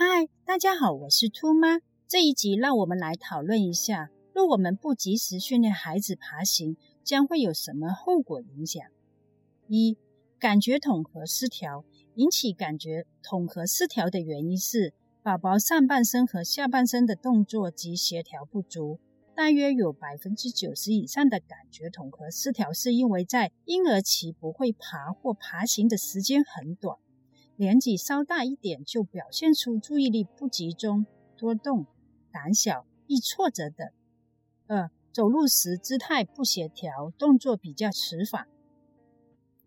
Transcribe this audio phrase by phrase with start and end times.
[0.00, 1.80] 嗨，大家好，我是兔妈。
[2.06, 8.80] 这一集让我们来讨论一下，若我们不及时训练孩子爬行，将会有什么后果影响？
[9.66, 9.98] 一、
[10.38, 11.84] 感觉统合失调。
[12.14, 19.00] 引起感觉统合失调的原因是宝宝上半身和下半身的动作及协调不足。
[19.34, 26.96] 大约有百分之九十以上的感觉统合失调是因为在婴儿期不会爬或爬行的时间很短。
[27.60, 31.06] 年纪稍大一点，就表现出注意力不集中、
[31.36, 31.86] 多动、
[32.30, 33.88] 胆小、易挫折等。
[34.68, 38.46] 二、走路时姿态不协调，动作比较迟缓。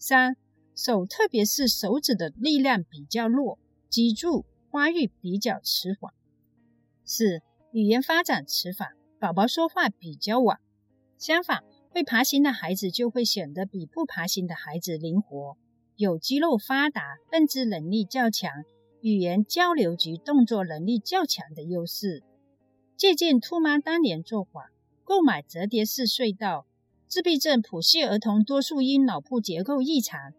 [0.00, 0.36] 三、
[0.74, 3.56] 手，特别是手指的力量比较弱，
[3.88, 6.12] 脊柱发育比较迟缓。
[7.04, 7.40] 四、
[7.70, 10.58] 语言发展迟缓，宝宝说话比较晚。
[11.18, 15.56] 相反，会爬行的孩子就会显得比不爬行的孩子灵活。
[15.96, 18.50] 有肌肉发达、认知能力较强、
[19.00, 22.22] 语言交流及动作能力较强的优势。
[22.98, 24.70] 借鉴兔妈当年做法，
[25.04, 26.66] 购买折叠式隧道。
[27.08, 30.34] 自闭症谱系儿童多数因脑部结构异常，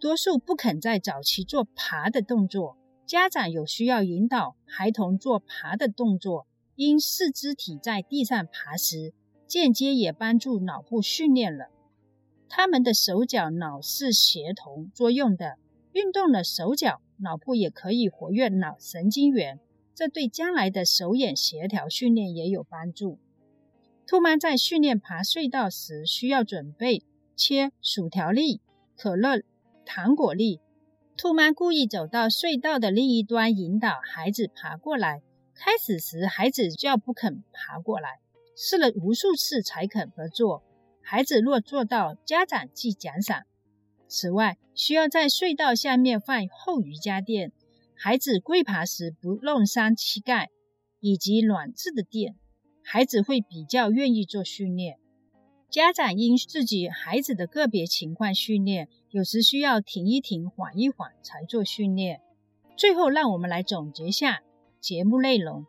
[0.00, 2.76] 多数不肯在早期做爬的动作。
[3.06, 9.14] 家长有需要引导孩童做爬的动作，因四肢体在地上爬时，
[9.46, 11.66] 间接也帮助脑部训练了。
[12.48, 15.58] 他们的手脚脑是协同作用的，
[15.92, 19.58] 运动了手脚，脑部也可以活跃脑神经元，
[19.94, 23.18] 这对将来的手眼协调训练也有帮助。
[24.06, 27.02] 兔妈在训练爬隧道时，需要准备
[27.34, 28.60] 切薯条粒、
[28.96, 29.42] 可乐、
[29.84, 30.60] 糖果粒。
[31.16, 35.22] 兔妈故意走到隧道的另一端，引导孩子爬过来。
[35.54, 38.20] 开始时，孩子叫不肯爬过来，
[38.54, 40.62] 试了无数次才肯合作。
[41.08, 43.44] 孩子若做到，家长即奖赏。
[44.08, 47.52] 此外，需要在隧道下面放厚瑜伽垫，
[47.94, 50.50] 孩子跪爬时不弄伤膝盖，
[50.98, 52.34] 以及软质的垫，
[52.82, 54.98] 孩子会比较愿意做训练。
[55.70, 62.20] 家长因自己孩子的个别情况训练，有时需要停一停、缓一缓才做训练。
[62.76, 64.42] 最后，让我们来总结下
[64.80, 65.66] 节目内容：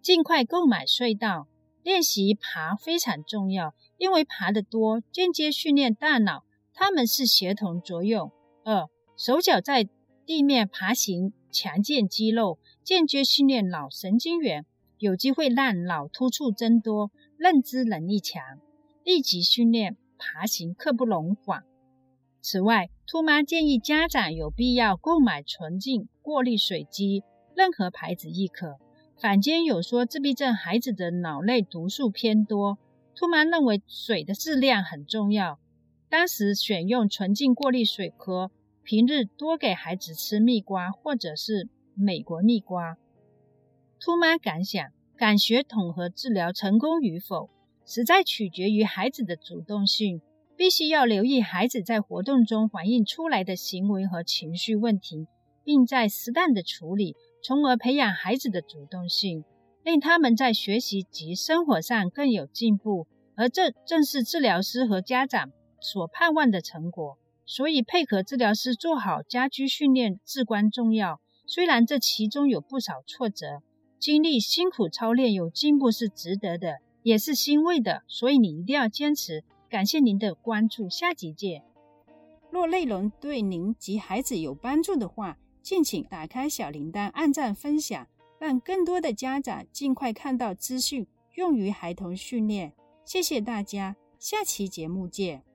[0.00, 1.48] 尽快购买隧道。
[1.82, 6.44] 练习爬非常重要，因为爬得多，间接训练大脑，
[6.74, 8.30] 它们是协同作用。
[8.64, 9.88] 二，手脚在
[10.26, 14.66] 地面爬行，强健肌肉，间接训练脑神经元，
[14.98, 18.42] 有机会让脑突触增多，认知能力强。
[19.04, 21.64] 立即训练爬行，刻不容缓。
[22.42, 27.24] 此外，兔妈建议家长有必要购买纯净过滤水机，
[27.54, 28.76] 任何牌子亦可。
[29.20, 32.78] 坊间有说自闭症孩子的脑内毒素偏多，
[33.16, 35.58] 兔妈认为水的质量很重要。
[36.08, 38.52] 当时选用纯净过滤水喝，
[38.84, 42.96] 平日多给孩子吃蜜瓜或者是美国蜜瓜。
[43.98, 47.50] 兔妈感想：感学统合治疗成功与否，
[47.84, 50.22] 实在取决于孩子的主动性，
[50.56, 55.26] 必须要留意孩子在活动中反映出来的行为和情绪问题，
[55.64, 57.16] 并在适当的处理。
[57.42, 59.44] 从而培养孩子的主动性，
[59.82, 63.06] 令他们在学习及生活上更有进步，
[63.36, 65.50] 而这正是治疗师和家长
[65.80, 67.16] 所盼望的成果。
[67.46, 71.20] 所以，配合治疗师做好家居训练至关重要。
[71.46, 73.62] 虽然这其中有不少挫折，
[73.98, 78.02] 经历辛苦操练有进步是值得的，也是欣慰的。
[78.06, 79.44] 所以你一定要坚持。
[79.70, 81.62] 感谢您的关注，下集见。
[82.50, 88.06] 若内容对您及孩子有帮助的话，敬请打开小铃铛，按赞分享，
[88.38, 92.72] 让更多的家长尽快看到资讯，用于孩童训练。
[93.04, 95.47] 谢谢大家，下期节目见。